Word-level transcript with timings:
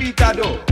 Let 0.00 0.06
me 0.06 0.12
repeat 0.12 0.69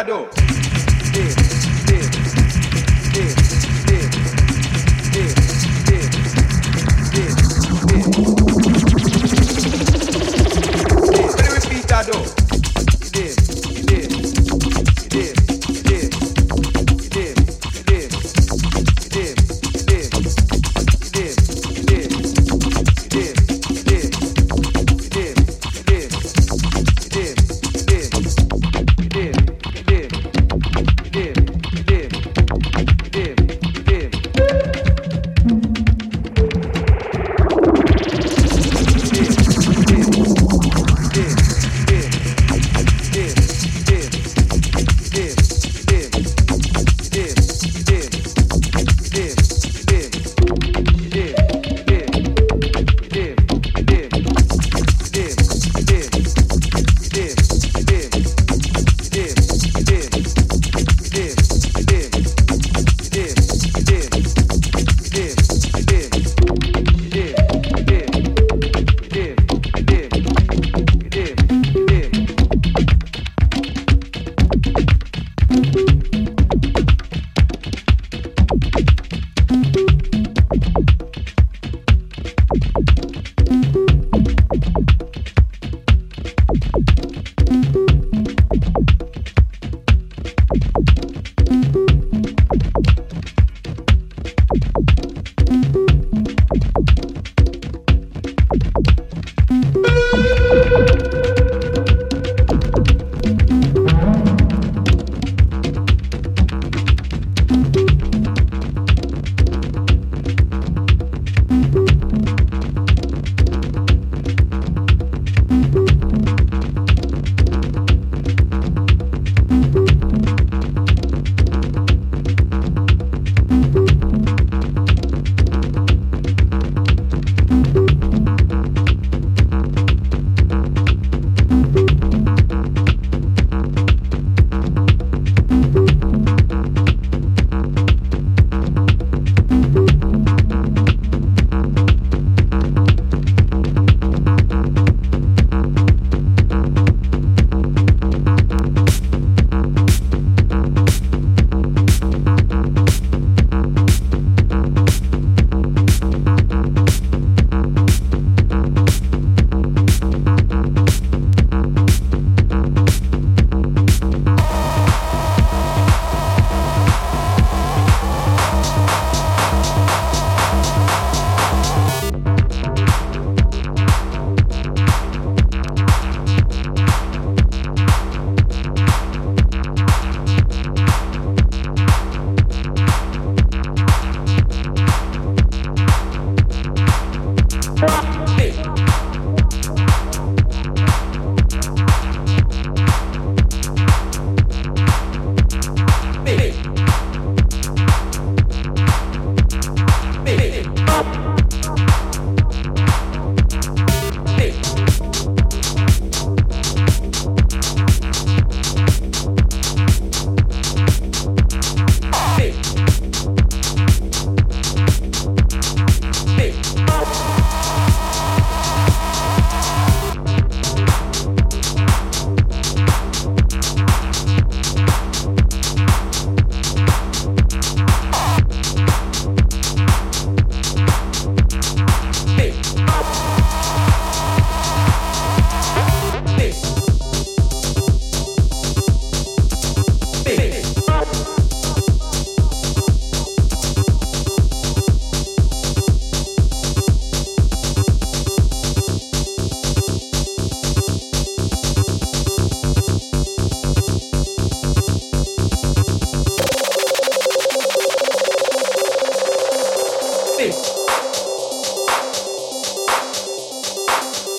I 0.00 0.02
do. 0.02 0.12
Yeah, 1.12 1.28
yeah, 1.90 2.08
yeah, 3.12 3.20
yeah, 3.20 3.34
yeah, 3.36 3.80
aduh. 12.00 12.00
Let's 12.00 12.08
go. 12.08 12.39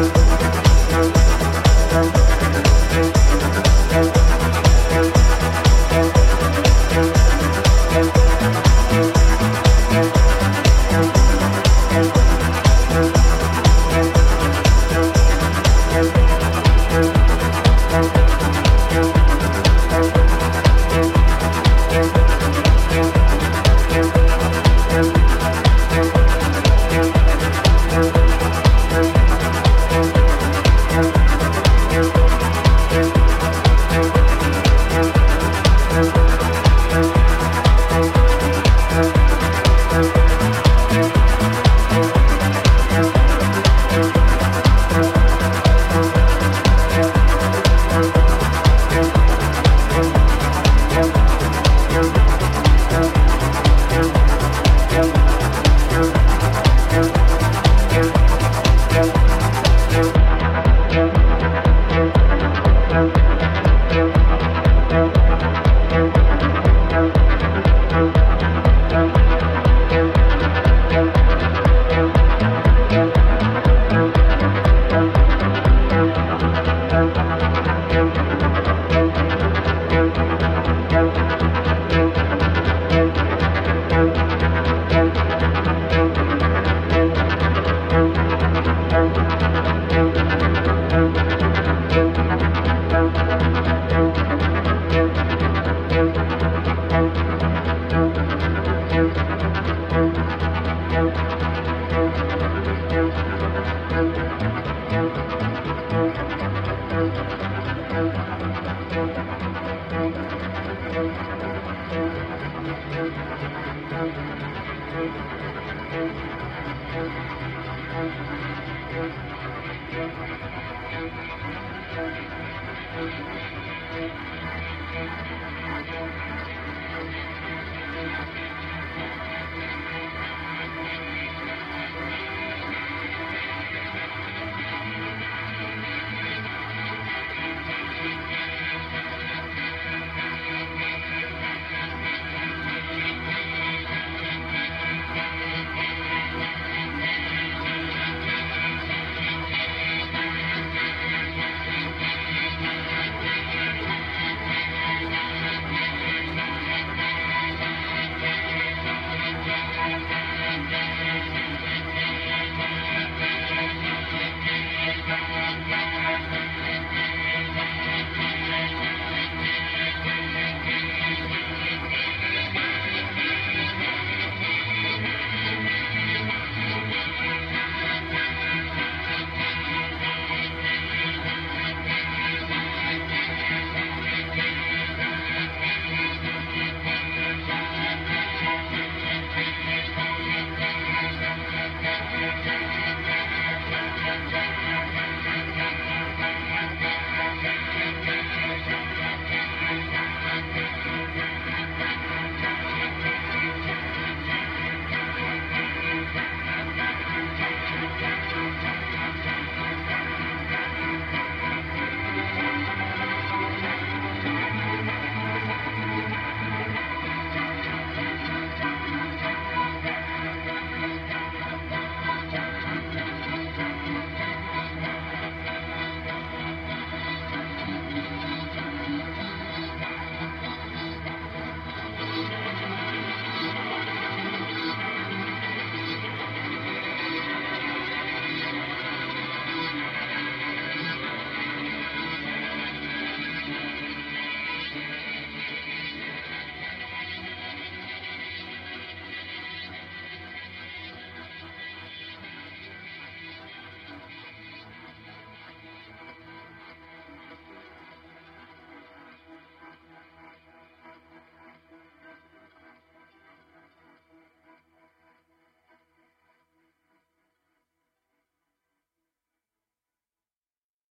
Thank 0.00 0.27